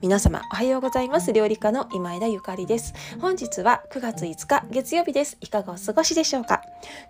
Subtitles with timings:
[0.00, 1.32] 皆様おはようございます。
[1.32, 2.94] 料理家の今枝ゆかりです。
[3.20, 5.36] 本日は9月5日月曜日です。
[5.40, 6.62] いかがお過ごしでしょうか？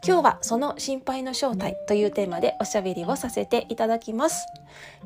[0.03, 4.47] 今日はその心配の正体というテーマでおしゃべりをさせていただきます。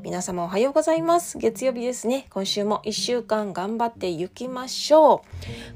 [0.00, 1.38] 皆様おはようございます。
[1.38, 2.26] 月曜日ですね。
[2.30, 5.24] 今週も1週間頑張っていきましょ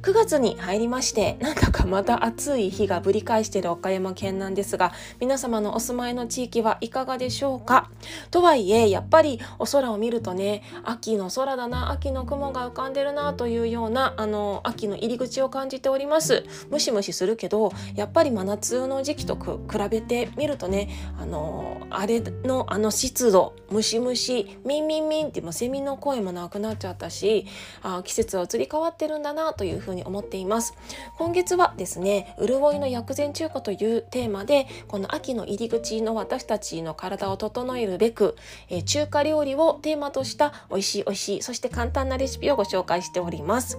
[0.00, 0.06] う。
[0.06, 7.90] 9月に入りましてなんだかまた暑い日がぶり返している岡山県なんですが皆様のお住まいの地域はいかがでしょうか？
[8.30, 16.44] とはいえやっぱりお空を見るとね秋の空だな秋の雲が浮かんでるなというようなあの秋の入り口を感じております。
[16.70, 27.46] ムシムシするけどやっぱり真夏の時期と比べてみるとねあのあれのあの湿度ムシムシミンミンミンってもセミの声もなくなっちゃったし
[27.82, 30.74] あ季節は移り変わってるんだなというふうに思っています。
[31.16, 38.36] 今月はですね潤いの薬膳中華というテーマでこの秋の入り口の私たちの体を整えるべく、
[38.68, 43.78] えー、中華料理をテーマとした美味しい美味しいそして簡簡単なレシピをご紹介しております。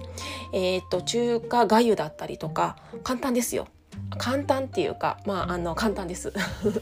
[0.54, 3.68] えっ、と中華粥だったりとか簡単ですよ。
[4.16, 6.32] 簡単っていうかまああの簡単です。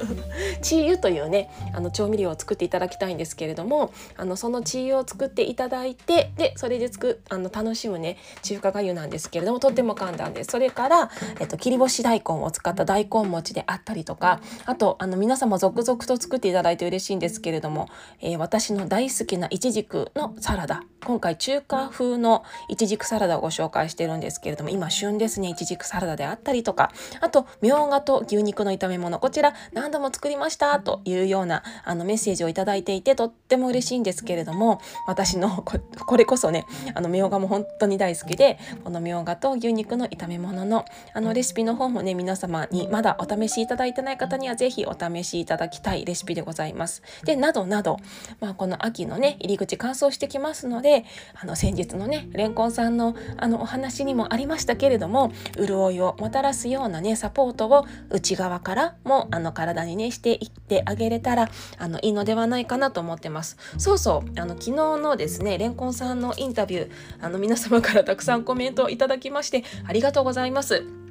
[0.62, 10.50] チー油というねあの調味料を作っていただきたいんですけれどもあのそのチー油を作っていただいてでそれでつくあの楽しむね中華がゆなんですけれどもとっても簡単です。
[10.52, 11.10] それから、
[11.40, 17.88] えっと、切り干し大根を使った大根餅であったりとかあとあの皆様続々と作っていただいて嬉しいんですけれども、
[18.20, 20.82] えー、私の大好きないちじくのサラダ。
[21.04, 29.18] 今回中華風のいちじくサラダをご紹介してるんですけれども今旬ですねいちじくサラダであったりとかあと、みょうがと牛肉の炒め物。
[29.18, 40.84] こちら何度も作りましたというようなあのメッセージをいただいていてとっても嬉しいんですけれども、私のこれこそね、あのみょうがも本当に大好きで、このみょうがと牛肉の炒め物の
[41.14, 47.02] あのレシピの方もね、皆様にまだお試しいただいてない方にはぜひお試しいただきたいレシピでございます。
[47.24, 47.98] で、などなど、
[48.40, 51.04] まあ、この秋のね、入り口乾燥してきますので、
[51.40, 63.56] あの先日のね、レンコンさんのあのお話にもありましたけれども、潤いをもたらすようなね、ねサポートを内側からもあの体にねしていってあげれたらあのいいのではないかなと思ってます。
[63.78, 64.40] そうそう。
[64.40, 66.90] あの昨日のですねレンコンさんのインタビュー
[67.20, 71.05] あの皆様からたくさんコメントをいただきましてありがとうございます。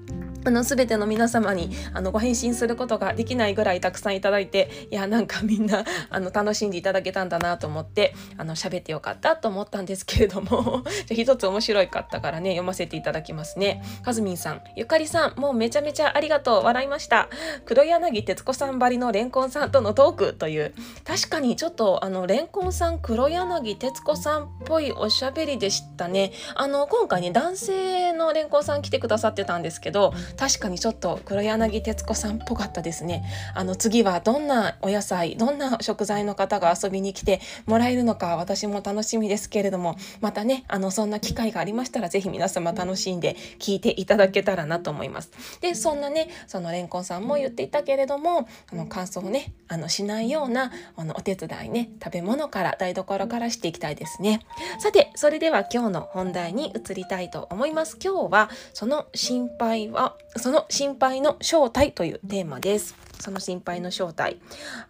[0.46, 13.84] あの全ての皆様にあのご返信することができないぐらいたくさんいただいていやなんかみんなあの楽しんでいただけたんだなと思ってあの喋ってよかったと思ったんですけれども じゃ一つ面白かったからね読ませていただきますね。
[14.04, 17.28] かずみんさんゆかりさんもうめちゃめちゃありがとう笑いました。
[17.66, 20.74] 黒柳徹子さんばりのレンコンさんとのトークという
[21.04, 26.32] 確かにちょっとあのレンコンさん黒柳徹子さんっぽいおしゃべりでしたね。
[26.54, 33.24] あの今回ね男性のレンコンさん来てくださってたんですけど確かにちょっと黒柳徹子さんっぽかったですね。
[33.54, 45.32] あの次はどんなお野菜どんな食材の方が遊びに来てもらえるのか私も楽しみですけれどもまたねあのそんな機会がありましたら是非皆様楽しんで聞いていただけたらなと思います。
[45.62, 54.42] でそんなねそのレンコンさんも言っていたけれどもあの感想をねあのしないようなあのお手伝いね食べ物から台所からしていきたいですね。
[54.80, 57.98] さてそれでは今日の本題に移りたいと思います。
[58.04, 62.96] 今日はその心配はその心配の正体というテーマです。
[63.20, 64.40] その心配の正体。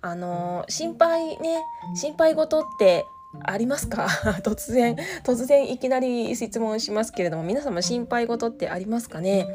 [0.02, 1.64] あの心配ね、
[1.96, 3.06] 心配事って
[3.44, 4.08] ありますか？
[4.44, 9.46] 突然突然いきなり質問しますけれども皆様心配事ってありますかね？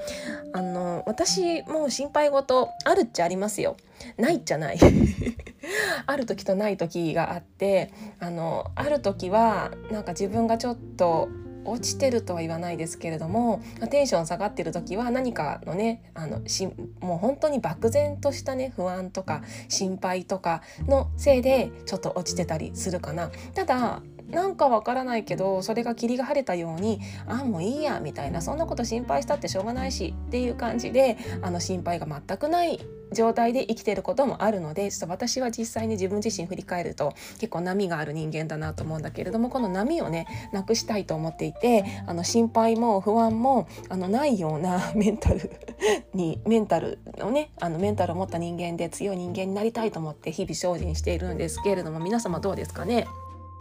[0.52, 3.76] あの私も心配事あるっちゃありますよ
[4.16, 4.78] ないっちゃない
[6.06, 11.28] ある時とない時があってあのある時はなんか自分がちょっと
[11.64, 16.66] 落ちてるとは言わないですけれどもテンション下がってる時は何かのねあのし
[17.00, 23.30] もう本当に漠然としたね不安とか心配とかのせいでちょっと落ちてたりするかな。
[23.54, 32.80] ただなんかわからないけどそれが霧が晴れたようにあもういいやみたいなそんなこと心配したってしょうがないしっていう感じであの心配が全くない
[33.12, 45.50] 状態で生きてることもあるのでちょっと私は実際に自分自身振り返ると結構波がある人間だなと思うんだけれどもこの波をねなくしたいと思っていてあの心配も不安もあのないような メンタル
[46.14, 53.06] にメンタルのねあのメンタルを持った人間で強い人間になりたいと思って日々精進しているんですけれども皆様どうですかね？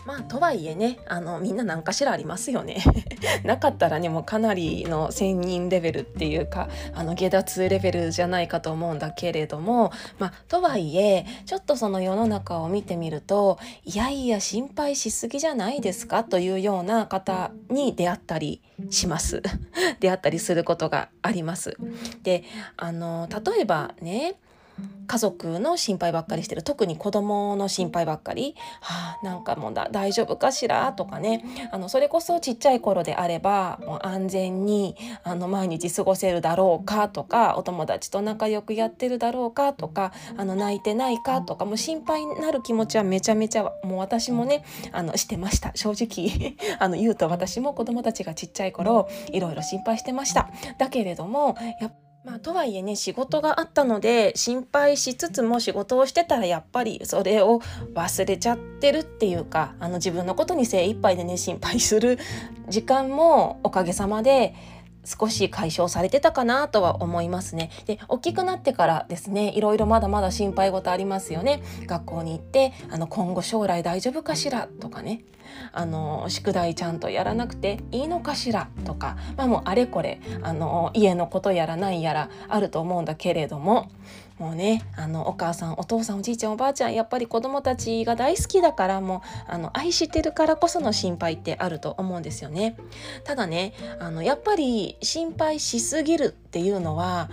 [0.09, 2.83] まあとはいえねあのみんな何かしらありますよね。
[3.45, 19.43] なかったらねもうかなりの専任レベルっていうかあの下脱レベルじゃないかと思うんだけれどもまあとはいえちょっとその世の中を見てみるといやいや心配しすぎじゃないですかというような方に出会ったりします。
[19.99, 21.77] 出会ったりすることがあります。
[22.23, 22.45] で
[22.77, 24.37] あの例えばね
[25.07, 26.61] 家族の心配ばっかりしてる。
[26.61, 30.93] 特に子供の心配ばっかり、はあ、なんかもう大丈夫かしら？
[30.93, 31.43] とかね。
[31.71, 45.71] あのそれこそちっちゃい頃であればもう安全にあの毎日過ごせるだろうかとかお友達と仲良くやってるだろうかとかあの泣いてないかとかもう心配になる気持ちはめちゃめちゃもう私もねあのしてました。
[45.73, 50.49] 正直 あの言うと私も子供たちがちっちゃい頃いろいろ心配してました。
[50.77, 51.93] だけれどもやっ
[52.29, 57.59] まあ、とはいえね仕事があったので心配しつつも仕事をしてたらやっぱりそれを
[57.95, 62.19] 忘れちゃってるっていうかあの自分のことに精一杯でね心配する
[62.67, 64.53] 時間もおかげさまで
[65.09, 67.71] 少し解消されてたかなとは思いますね。
[67.85, 71.63] で大きくなってからですねいろいろまだまだ心配事ありますよね。
[71.87, 75.23] 学校に行ってあの今後将来大丈夫かしらとかね
[75.71, 83.89] あの宿題ちゃんとやらなくていいのかしらとか、まあ、もうあれこれあの家のことやらないやらあると思うんだけれども
[84.39, 92.77] もうねあのお母さんお父さんおじいちゃんおばあちゃんやっぱり子どもたちが大好きだからもうあの愛してるからこその心配ってあると思うんですよね。
[93.25, 97.29] ただねあのやっぱり心配しすぎるっていうのは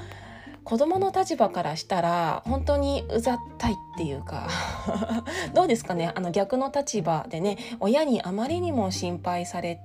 [0.64, 4.48] 子供の立場からしたら本当にうざったいっていうか
[5.54, 9.80] どうですかねあの逆の立場でね親にあまりにも心配され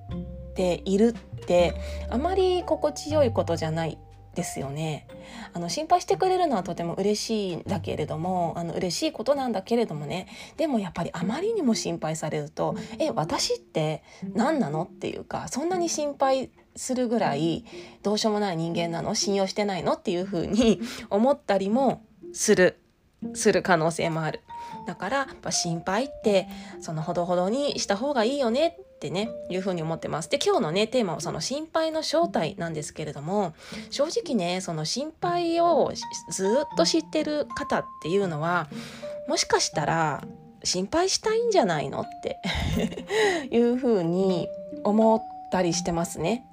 [0.55, 1.75] ているって
[2.09, 3.99] あまり心地よいことじゃない
[4.35, 5.07] ですよね
[5.53, 17.65] あの心配してくれるのはとても嬉しいんだけれどもあの嬉しいことなんだけれどもねでもやっぱりあまりにも心配されると「え私って何なの?」っていうかそんなに心配するぐらい
[18.03, 19.13] どうしようもない人間なの？
[19.15, 19.93] 信用してないの？
[19.93, 20.79] っていうふうに
[21.09, 22.01] 思ったりも
[22.31, 22.79] する
[23.33, 24.39] する可能性もある。
[24.87, 26.47] だから心配って
[26.79, 30.29] そのほどほどにした方がいいよねってねいうふうに思ってます。
[30.29, 33.55] で今日のねテーマはその心配の正体なんですけれども
[33.89, 35.91] 正直ねその心配を
[36.29, 38.69] ずっと知ってる方っていうのは
[39.27, 40.23] もしかしたら
[40.63, 42.37] 心配したいんじゃないのって
[43.49, 44.47] いうふうに
[44.83, 45.21] 思っ
[45.51, 46.45] たりしてますね。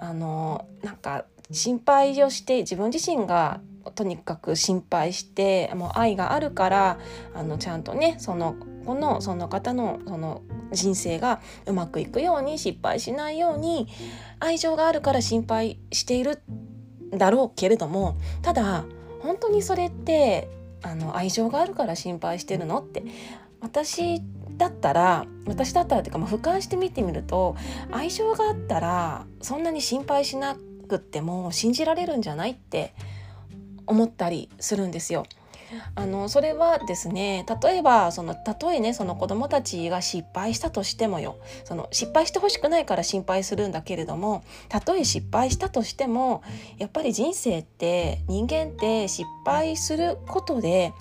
[0.00, 3.60] あのなんか心配をして自分自身が
[3.94, 6.98] とにかく心配してもう愛があるから
[7.34, 10.42] あのちゃんとねそのこのその方のその
[10.72, 13.88] 人生がうまくいくように失敗しないように
[14.40, 16.42] 愛情があるから心配している
[17.10, 18.84] だろうけれどもただ
[19.20, 20.48] 本当にそれって
[20.82, 23.02] あの愛情があるから心配してるのって
[23.60, 24.22] 私
[24.56, 27.56] だったら私だったらっていうか、まあ、俯瞰して見てみると
[27.90, 30.56] 愛情があったらそんなに心配しな
[30.88, 32.94] くっても信じられるんじゃないって
[33.86, 35.24] 思ったりするんですよ。
[35.94, 41.38] あのそれはですね例えばそのたとえねその子どもたちが失敗したとしてもよ。
[41.64, 46.42] その失敗してほしくないから心配するんだけれどもたとえ失敗したとしても
[46.78, 50.92] やっぱり人生って人間って失敗することで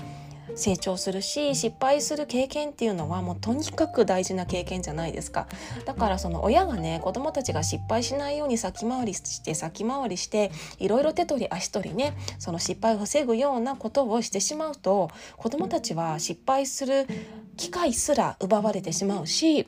[0.55, 5.47] 成長するし失敗する経験っていうのはもうとにかく大事な経験じゃないですか。
[5.85, 17.07] だからその親がね子どもたちが失敗しないように先回りして先回りしていろいろ手取り足取りねその失敗を防ぐようなことをしてしまうと子どもたちは失敗する
[17.55, 19.67] 機会すら奪われてしまうし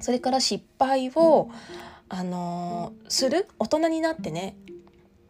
[0.00, 1.50] それから失敗を
[2.08, 4.56] あのー、する大人になってね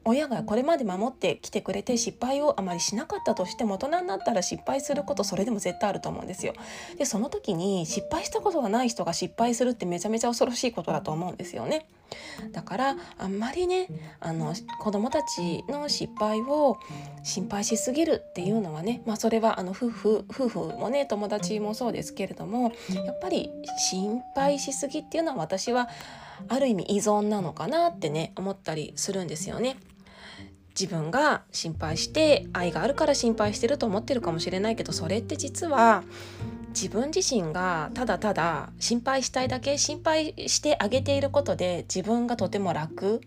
[0.07, 6.55] 親がこれまで守ってきてくれて失敗をあまりしなかったとしても大人になったら失敗することそれでも絶対あると思うんですよ。
[6.97, 11.87] でその時に失敗したことがない人が失敗するってめちゃめちゃ恐ろしいことだと思うんですよね。
[12.53, 13.89] だからあんまりね
[14.21, 16.79] あの子どもたちの失敗を
[17.25, 22.73] 心配しすぎるっていうのはね、まあ、それはあの夫婦夫婦もね友達もそうですけれども
[23.05, 23.51] やっぱり
[23.91, 25.89] 心配しすぎっていうのは私は
[26.47, 29.77] ある意味依存なのかなってね思ったりするんですよね。
[30.79, 36.05] 自分が心配して愛があるから心配してると思ってるかもしれないけどそれって実は
[36.69, 43.23] 自分自身がただただ心配したいだけ心配してあげていることで自分がとても楽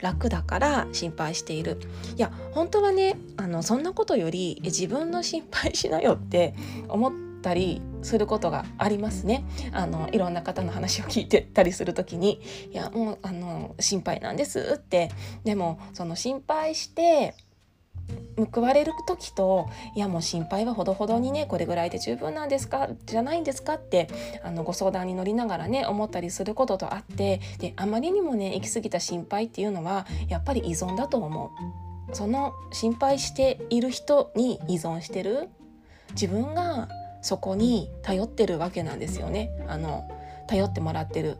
[0.00, 1.78] 楽だから心配している。
[2.16, 6.54] いや本当はねあのそんなことより自分の心配しなよって
[6.88, 7.10] 思
[7.46, 9.44] ったりすることがありますね。
[9.72, 12.40] あのいろんな方の話を聞いてたりする時に
[12.72, 15.10] 「いやもうあの心配なんです」って。
[15.44, 17.34] でもその心配して
[18.52, 22.88] 報われる時といやもう心配はほどほどにねこれぐらいで十分なんですか？
[23.06, 24.08] じゃないんですかって
[24.42, 32.14] あのご相談に乗りながらね思ったりすることとあってであまりにもね行き過ぎた心配っていうのはやっぱり依存だと思う。
[32.14, 35.48] その心配している人に依存してる
[36.10, 36.88] 自分が
[37.26, 40.08] そこに頼ってるわけなんですよねあの
[40.46, 41.38] 頼ってもらってる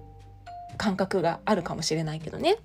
[0.76, 2.56] 感覚があるかもしれないけどね。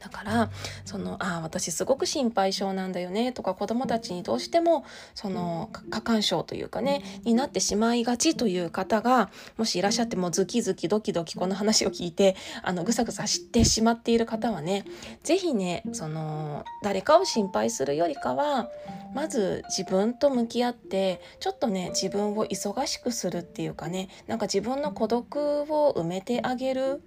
[0.00, 0.50] だから
[0.84, 14.84] そのああ私すごく心配性なんだよねとか子どもたちにどうしてもその過干渉というかねになってしまいがちという方がもしいらっしゃってもズキズキドキドキこの話を聞いてあのぐさぐさしてしまっている方はね
[15.22, 18.70] 是非ねその誰かを心配するよりかは
[19.14, 25.36] まず自分と向き合ってちょっとね自分を忙しくするっていうかねなんか自分の孤独
[25.68, 27.02] を埋めてあげる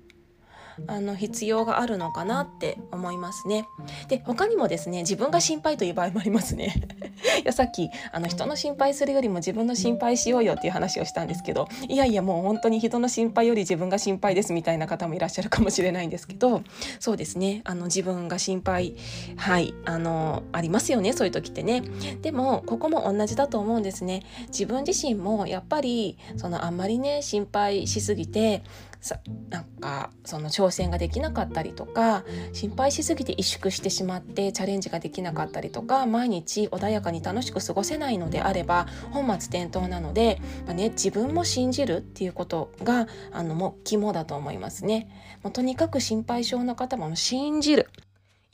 [0.88, 3.68] あの必要があるのかなって思いますね。
[4.08, 6.76] で他にもですね自分が心配という場合もありますね。
[7.44, 16.62] いやさっきあの人の心配するよりも自分の心配しようよっていう話をしたんですけどいやいやもう本当に人の心配より自分が心配ですみたいな方もいらっしゃるかもしれないんですけど
[17.00, 18.96] そうですねあの自分が心配
[19.38, 21.84] はいあのありますよねそういう時ってね。
[22.22, 24.24] でもここも同じだと思うんですね。
[24.48, 28.64] 自分自身もやっぱりそのあんまりね心配しすぎて
[29.02, 45.10] さなんかその挑戦ができなかったりとか心配しすぎて萎縮してしまってチャレンジができなかったりとか毎日穏やかに楽しく過ごせないのであれば本末転倒なので、まあね、自分も信じるっていうことがあのもう肝だと思いますね。
[45.44, 47.90] もうとにかく心配性の方も信じる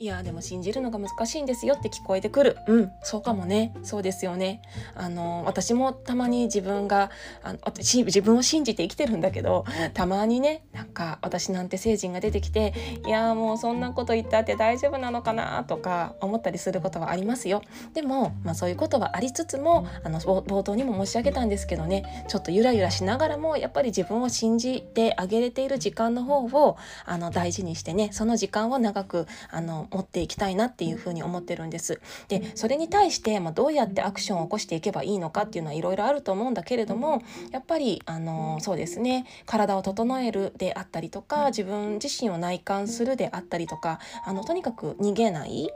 [0.02, 2.56] いやでも信じるのが難しいんですよって聞こえてくる。
[2.66, 3.74] うんそうかもね。
[3.82, 4.62] そうですよね。
[4.94, 7.10] あの私もたまに自分が
[7.42, 12.72] あの私自分を信じて生きてるんだけどたまにねなんか私なんて成人が出てきて
[13.06, 15.64] いやもうそんなこと言ったって大丈夫なのかな？
[15.64, 17.60] とか思ったりすることはありますよ。
[17.92, 32.00] でも、まあ、そういうことはありつつもあの冒頭にも申し上げたんですけどねちょっとゆらゆらしながらもやっぱり自分を信じてあげれている時間の方をあの大事にしてねその時間を長くあの持っていきたいなっていうふうに思ってるんです。
[32.28, 45.70] でそれに対して、まあ、どうやってアクションを起こしていけばいいのかっていうのはいろいろあると思うんだけれどもやっぱりあのそうですね体を整えるであったりとか自分自身を内観するであったりとかあのとにかく逃げない。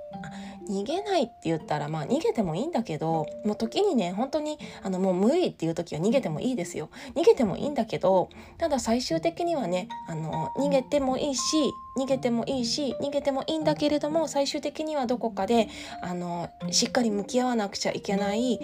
[0.69, 6.89] 逃げないって言ったらまあ逃げてもいいんだけどもう時にね本当にあのもう無理っていう時は逃げてもいいですよ。
[7.15, 15.69] 逃げてもいいんだけどただ最終的にはねあの逃げてもいいし逃げてもいいし逃げてもいいんだけれども最終的にはどこかで
[16.01, 18.61] あのしっかり向き合わなくちゃいけない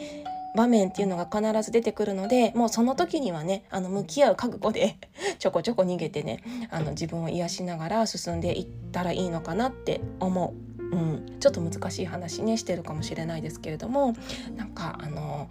[0.54, 4.96] 場面っていうのが必ず出てくるのでもうその時にはねあの向き合う覚悟で
[5.38, 10.70] ちょこちょこ逃げてねあの自分を癒しながら進んでいったらいいのかなって思う。
[10.90, 14.12] うん、ちょっと難しい話ねしてるかもしれないですけれども
[14.56, 15.48] なんかあの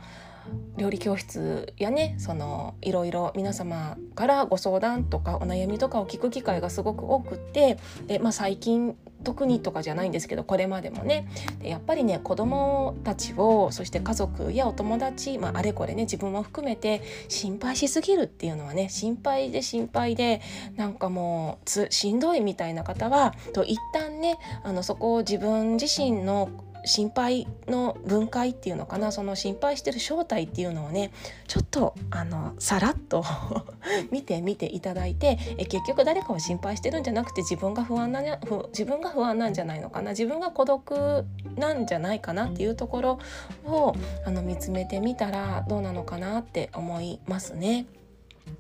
[0.78, 7.78] 料理教室やねそのいろいろ皆様からご相談とかお悩みとかを聞く機会がすごく多くて
[8.08, 11.28] で、まあ、最近特にとかじゃないんですけどこれまでもね。
[11.62, 20.42] やっぱりね子どもたちをそして家族やお友達、まあ、あれこれね自分も含めて心配しすぎるっていうのはね心配で心配で
[20.78, 26.50] なんかもうしんどいみたいな方はと一旦ねあのそこを自分自身の
[26.86, 29.12] 心配の分解っていうのかな？
[29.12, 31.12] その心配してる正体っていうのをね
[31.48, 33.24] ちょっとあのさらっと
[34.12, 38.22] 見てみていただいてえ結局誰かを心配してるんじゃなくて自分が不安な
[38.70, 40.12] 自分が不安なんじゃないのかな？
[40.12, 43.20] 自分が孤独なんじゃないかなっていうところ
[43.66, 43.94] を
[44.26, 47.86] あの見つめてみたらどうなのかなって思いますね。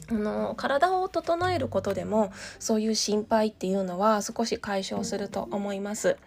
[0.09, 6.17] あの体を整えることでもそういう心配っていうのは少し解消すると思います。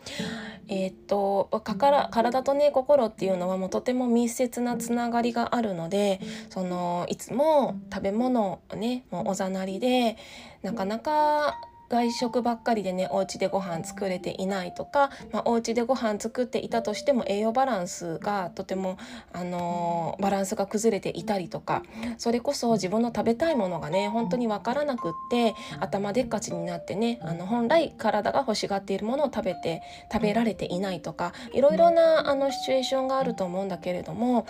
[0.69, 10.17] えー、っと体とね心っていうのはもうとても密接なつながりがあるのでそのいつも食べ物をねもうおざなりで
[10.63, 11.61] なかなか
[11.93, 18.97] 外食ばっかりでねお家でご飯作れていないとか、まあ、お家でご飯作っていたとしても栄養バランスがとても、
[19.35, 21.83] あのー、バランスが崩れていたりとか
[22.17, 34.47] それこそ自分の食べたいものがね本当に分からなくって頭でっかちになってねあの本来体が欲しがっているものを食べて食べられていないとかいろいろなあのシチュエーションがあると思うんだけれども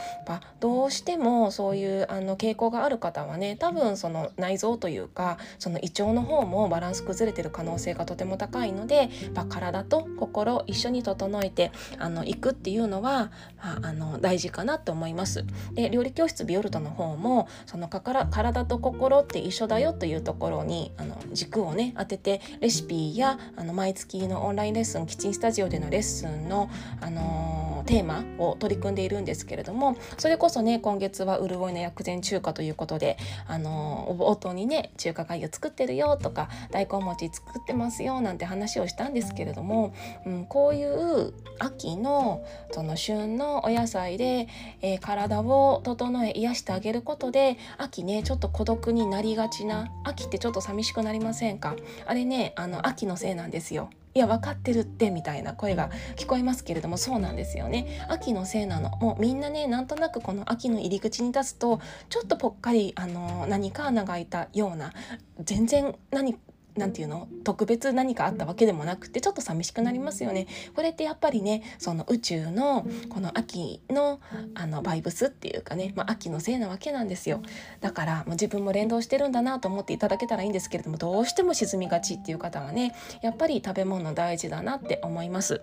[0.61, 15.45] どうしてもそういうあの傾向がある方はね多分その内臓というかその胃腸の方もバランス崩れれてる可能性がとても高いので、まあ、体と心一緒に整えてあの行くっていうのは、まあ、あの大事かなと思います。
[15.73, 26.71] で料理教室ビオルトの方もそのかから体と心って一緒だよというところにあの軸をね当ててレシピやあの毎月のオンラインレッスンキッチンスタジオでのレッスンの、
[27.01, 44.49] あのー、テーマを取り組んでいるんですけれどもそれこそね今月は潤いの薬膳中華ということで、あのー、冒頭にね中華粥作ってるよとか大根餅作ってますよなんて話をしたんですけれども、うん、こういう秋のその旬のお野菜で、
[44.81, 51.77] えー、体を整え癒してあげることで秋ねちょっと孤独になりがちな秋ってちょっと寂しくなりませんか？
[52.07, 53.91] あれねあの秋のせいなんですよ。
[54.15, 58.05] いや分かってるってみたいな声が聞こえますけれどもそうなんですよね。
[58.11, 58.91] 秋のせいなの。
[58.99, 64.93] もうみんなねなんとなくこの秋の入り口に立つとちょっとぽっかりあの何か穴が開いたような
[65.41, 66.37] 全然何
[66.77, 67.29] なんていうの？
[67.45, 70.47] 特別何かあったわけでもなくてちょっと寂しくなりますよね。
[70.75, 74.21] これってやっぱりねその宇宙のこの秋の
[74.55, 77.43] あのバイブスっていうかね、まあ、秋のせいなわけなんですよ。
[77.81, 85.61] だからもう自分も連動してるんだなと思っていただけたらいいんですけれどもどうしても沈みがちっていう方はねやっぱり食べ物大事だなって思います。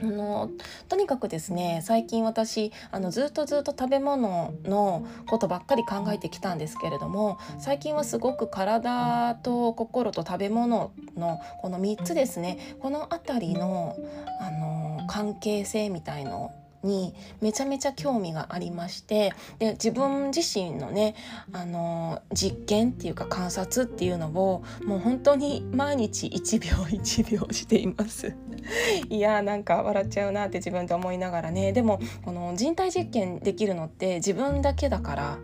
[0.00, 0.50] あの
[0.88, 13.96] とにかくですね最近私あのずっとずっと食べ物のことばっかり考えてきたんですけれども最近はすごく体と心と食べ物のこの3つですねこの辺りの
[14.40, 21.14] あの関係性みたいのにめちゃめちゃ興味がありましてで自分自身のね
[21.52, 28.34] あの実験っていうか観察っていうのをもう本当に毎日1秒1秒しています。
[29.08, 35.38] いやーなんか笑っちゃうなって自分で思いながらねでもこの人体実験できるのって自分だけだから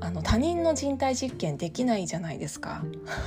[0.00, 2.82] あの他人の人体実験できないじゃないですか。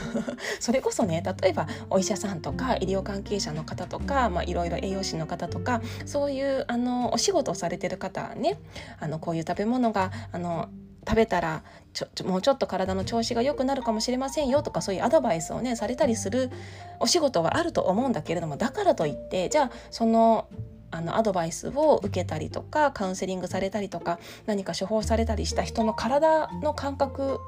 [0.60, 8.58] それこそね例えばお医者さんとか医療関係者の方とか、まあ、いろいろ栄養士の方とかそういうあのお仕事をされてる方ね
[9.00, 10.70] あのこういう食べ物があの
[11.08, 16.52] 食べたらちょもうちょっと体の調子が良くなるかもしれませんよとかそういうアドバイスをねされたりする
[17.00, 20.48] お仕事はあると思うんだけれどもだからといってじゃあその
[20.92, 27.40] あのアドバイスを受けたりとかカウンセリングされたりとか何か処方されたりした人の体の感覚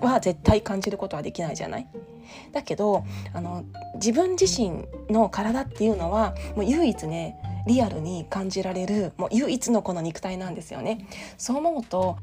[0.00, 1.86] は絶対感じることはできないじゃない？
[2.52, 3.64] だけどあの
[3.96, 7.36] 自分自身の体っていうのはもう唯一ね
[7.66, 11.06] リアルに感じられるもう唯一のこの肉体なんですよね。
[11.38, 12.16] そう思うと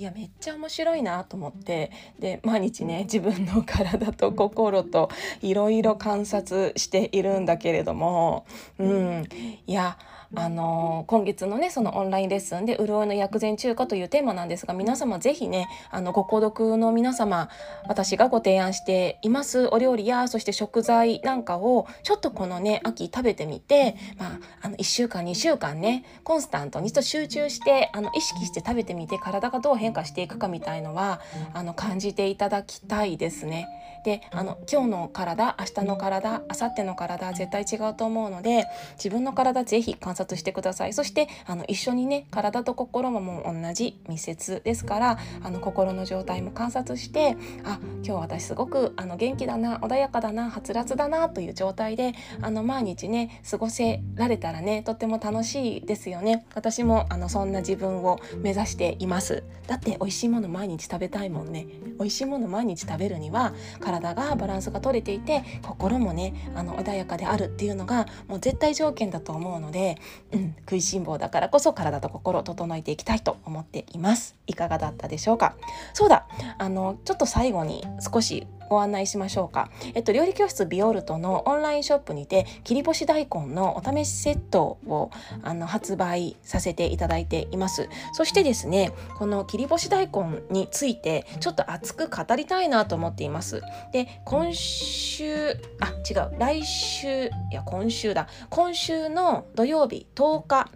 [0.00, 5.10] いやめっちゃ面白いなと思ってで毎日ね自分の体と心と
[5.42, 8.46] いろいろ観察しているんだけれども
[8.78, 9.28] うん。
[9.66, 9.98] いや
[10.36, 17.48] あの今月のねそのオンラインレッスンで「潤いの薬膳中華」というテーマなんですが皆様是非ねあのご購読の皆様
[17.88, 31.20] 私がご提案していますお料理やそして食材なんかをちょっとこのね秋食べてみて、まあ、あの1週間2週間ねコンスタントにと集中してあの意識して食べてみて体がどう変化していくかみたいのは
[31.54, 33.68] あの感じていただきたいですね。
[34.04, 40.92] であの今日の体明日の体明後日の体絶対違うと思うので自分の体是非観察してください。
[40.92, 56.46] そしてあの一緒にね体と心ももう同じ密接ですからあの心の状態も観察してあ今日私すごくあの元気だな穏やかだなはつらつだなという状態であの毎日ね過ごせられたらねとっても楽しいですよね。
[56.54, 59.42] 私もあのそんな自分を目指しています。
[59.66, 61.66] だって美味しいもの毎日食べたいもんね。
[61.98, 63.54] 美味しいもの毎日食べるには
[63.90, 69.96] 体がバランスが取れていて心もねあの穏やかであるっていうのがもう絶対条件だと思うので、
[70.32, 74.36] うん、食いしん坊だからこそ体と心を整えていきたいと思っています。
[74.46, 75.56] いかがだったでしょうか？
[75.92, 76.26] そうだ。
[76.58, 79.68] あのちょっと最後に少しご案内しましょうか。
[79.94, 85.10] えっと、料理教室ビオルトのオンラインショップにて切り干し大根のお試しセットを
[85.42, 87.88] あの発売させていただいています。
[88.12, 93.60] そしてですね、この切り干し大根についてちょっと熱く語りたいなと思っています。
[93.92, 98.28] で、今週、あ、違う、来週、いや、今週だ。
[98.50, 100.70] 今週の土曜日10日、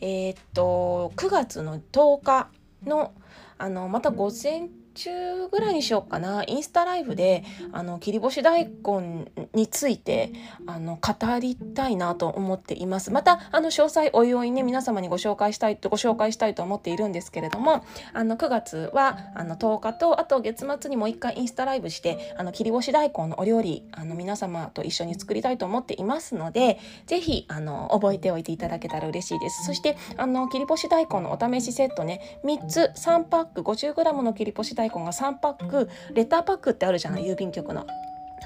[0.00, 2.48] えー、っと、9月の10日
[2.86, 3.12] の
[3.58, 6.42] あのまた午前中ぐらいにしようかな。
[6.46, 10.32] インスタライブであの切り干し大根について
[10.66, 13.12] あの語りたいなと思っています。
[13.12, 29.64] またあの詳細おいおいね皆様にご紹介したいとご紹介したいと思っているんですけれどもあの9月はあの10日とあと月末にもう一回インスタライブしてあの切り干し大根のお料理あの皆様と一緒に作りたいと思っていますので是非あの覚えておいていただけたら嬉しいです。
[29.64, 37.86] そしてあの切り干し大根のお試しセットね3つ3パック 50g の切り干し大根が3パックレターパックってあるじゃない郵便局の。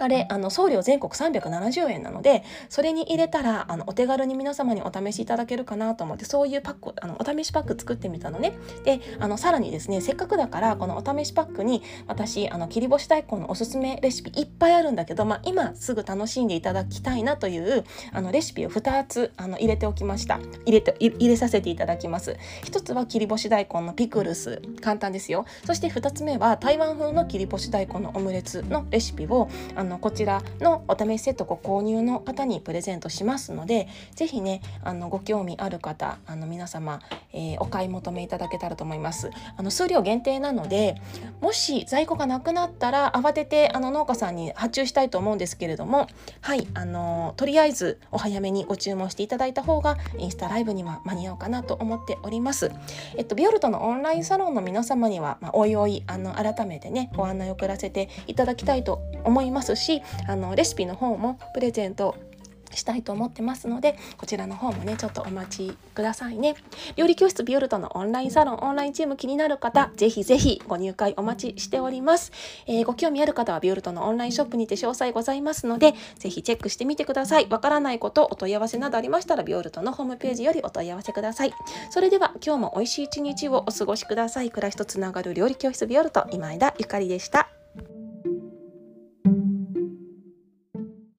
[0.00, 8.54] あれあの送料全国370円なのでそれに入れたらあのお手軽に皆様にお試しいただけるかなと思ってそういうパックあのお試しパック作ってみたのね。
[8.84, 20.40] であのさらにですねせっかくだからこのお試しパックに私あの切り干し大根のおすすめレシピいっぱいあるんだけど、まあ、今すぐ楽しんでいただきたいなというあのレシピを2つあの入れておきました。
[20.64, 22.36] 入れて入れさせていただきます。
[22.64, 24.62] 1つは切り干し大根のピクルス。
[24.80, 25.44] 簡単ですよ。
[25.64, 37.00] そして2つ目は台湾風の切り干し大根のオムレツのレシピをあのこちらのお試しセットご購入の方にプレゼントしますので是非ねあのご興味ある方あの皆様、
[37.32, 39.30] えー、お買い求めいただけたらと思います。
[39.56, 40.94] あの数量限定なので
[41.40, 46.06] もし在庫がなくなったら慌ててあの農家さんに発注したいと思うんですけれども
[46.40, 52.70] はいあのとりあえずお早めにご注文していただいた方がインスタライブには間に合うかなと思っております。
[53.16, 62.14] えっとビオルトのオンラインサロンの皆様には、まあ、おいおいあの改めてねご案内を送らせていただきたいと思いますしあのレシピの方もプレゼント
[62.72, 66.54] したいと思ってますのでこちらの方もねちょっとお待ちくださいね。
[66.94, 72.30] 料理教室ビオルトのオンラインサロンオンラインチーム気になる方ぜひぜひご入会お待ちしております、
[72.68, 77.48] えー、ご興味ある方はビオルトのオンラインショップにて詳細ございますのでぜひチェックしてみてください。
[77.48, 81.52] わからないことお問い合わせなどありましたらビオルトのホームページよりお問い合わせください。
[81.90, 84.50] それでは今日も美味しい一日をお過ごしください。
[84.50, 87.59] 暮らしとつながる料理教室ビオルト今枝ゆかりでした。